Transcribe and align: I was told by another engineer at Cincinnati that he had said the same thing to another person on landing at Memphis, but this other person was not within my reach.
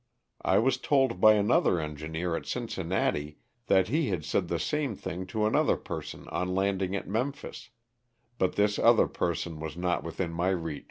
I 0.41 0.57
was 0.57 0.79
told 0.79 1.21
by 1.21 1.33
another 1.33 1.79
engineer 1.79 2.35
at 2.35 2.47
Cincinnati 2.47 3.37
that 3.67 3.89
he 3.89 4.07
had 4.09 4.25
said 4.25 4.47
the 4.47 4.57
same 4.57 4.95
thing 4.95 5.27
to 5.27 5.45
another 5.45 5.77
person 5.77 6.27
on 6.29 6.55
landing 6.55 6.95
at 6.95 7.07
Memphis, 7.07 7.69
but 8.39 8.55
this 8.55 8.79
other 8.79 9.05
person 9.05 9.59
was 9.59 9.77
not 9.77 10.03
within 10.03 10.33
my 10.33 10.49
reach. 10.49 10.79